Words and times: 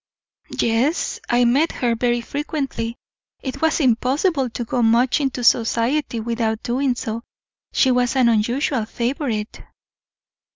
"Yes, 0.59 1.19
I 1.29 1.45
met 1.45 1.73
her 1.73 1.93
very 1.93 2.21
frequently; 2.21 2.95
it 3.43 3.61
was 3.61 3.79
impossible 3.79 4.49
to 4.49 4.65
go 4.65 4.81
much 4.81 5.21
into 5.21 5.43
society 5.43 6.19
without 6.19 6.63
doing 6.63 6.95
so 6.95 7.21
she 7.71 7.91
was 7.91 8.15
an 8.15 8.27
unusual 8.27 8.85
favorite." 8.85 9.61